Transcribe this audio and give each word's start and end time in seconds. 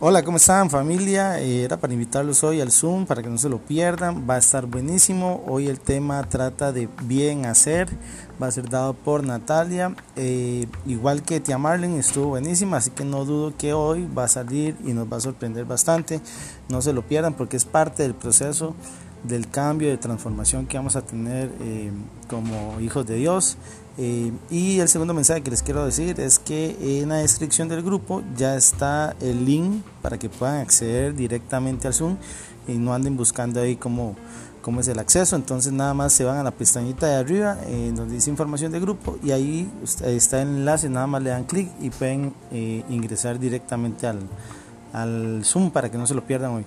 Hola, 0.00 0.24
¿cómo 0.24 0.38
están 0.38 0.70
familia? 0.70 1.40
Eh, 1.40 1.62
era 1.62 1.76
para 1.76 1.92
invitarlos 1.92 2.42
hoy 2.42 2.60
al 2.60 2.72
Zoom 2.72 3.06
para 3.06 3.22
que 3.22 3.28
no 3.28 3.38
se 3.38 3.48
lo 3.48 3.58
pierdan. 3.58 4.28
Va 4.28 4.34
a 4.34 4.38
estar 4.38 4.66
buenísimo. 4.66 5.44
Hoy 5.46 5.68
el 5.68 5.78
tema 5.78 6.28
trata 6.28 6.72
de 6.72 6.88
bien 7.04 7.46
hacer. 7.46 7.88
Va 8.42 8.48
a 8.48 8.50
ser 8.50 8.68
dado 8.68 8.94
por 8.94 9.22
Natalia. 9.22 9.94
Eh, 10.16 10.66
igual 10.84 11.22
que 11.22 11.38
Tia 11.38 11.58
Marlene 11.58 12.00
estuvo 12.00 12.30
buenísima, 12.30 12.78
así 12.78 12.90
que 12.90 13.04
no 13.04 13.24
dudo 13.24 13.56
que 13.56 13.72
hoy 13.72 14.06
va 14.06 14.24
a 14.24 14.28
salir 14.28 14.76
y 14.84 14.94
nos 14.94 15.10
va 15.10 15.18
a 15.18 15.20
sorprender 15.20 15.64
bastante. 15.64 16.20
No 16.68 16.82
se 16.82 16.92
lo 16.92 17.02
pierdan 17.02 17.34
porque 17.34 17.56
es 17.56 17.64
parte 17.64 18.02
del 18.02 18.16
proceso 18.16 18.74
del 19.24 19.48
cambio, 19.48 19.88
de 19.88 19.96
transformación 19.96 20.66
que 20.66 20.76
vamos 20.76 20.96
a 20.96 21.02
tener 21.02 21.50
eh, 21.60 21.90
como 22.28 22.80
hijos 22.80 23.06
de 23.06 23.16
Dios. 23.16 23.56
Eh, 23.96 24.32
y 24.50 24.80
el 24.80 24.88
segundo 24.88 25.14
mensaje 25.14 25.42
que 25.42 25.50
les 25.50 25.62
quiero 25.62 25.84
decir 25.84 26.18
es 26.20 26.38
que 26.38 27.00
en 27.00 27.08
la 27.10 27.16
descripción 27.16 27.68
del 27.68 27.82
grupo 27.82 28.22
ya 28.36 28.56
está 28.56 29.14
el 29.20 29.44
link 29.44 29.82
para 30.02 30.18
que 30.18 30.28
puedan 30.28 30.60
acceder 30.60 31.14
directamente 31.14 31.86
al 31.86 31.94
Zoom 31.94 32.16
y 32.66 32.72
no 32.72 32.92
anden 32.92 33.16
buscando 33.16 33.60
ahí 33.60 33.76
cómo, 33.76 34.16
cómo 34.62 34.80
es 34.80 34.88
el 34.88 34.98
acceso. 34.98 35.36
Entonces 35.36 35.72
nada 35.72 35.94
más 35.94 36.12
se 36.12 36.24
van 36.24 36.38
a 36.38 36.42
la 36.42 36.50
pestañita 36.50 37.06
de 37.06 37.14
arriba 37.14 37.56
eh, 37.66 37.92
donde 37.94 38.16
dice 38.16 38.30
información 38.30 38.72
del 38.72 38.80
grupo 38.80 39.16
y 39.22 39.30
ahí 39.30 39.70
está 40.04 40.42
el 40.42 40.48
enlace, 40.48 40.88
nada 40.88 41.06
más 41.06 41.22
le 41.22 41.30
dan 41.30 41.44
clic 41.44 41.70
y 41.80 41.90
pueden 41.90 42.34
ingresar 42.90 43.38
directamente 43.38 44.06
al, 44.06 44.20
al 44.92 45.44
Zoom 45.44 45.70
para 45.70 45.90
que 45.90 45.98
no 45.98 46.06
se 46.06 46.14
lo 46.14 46.24
pierdan 46.24 46.50
hoy. 46.50 46.64